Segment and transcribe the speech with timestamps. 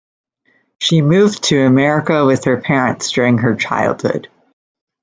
[0.79, 4.29] She moved to America with her parents during her childhood.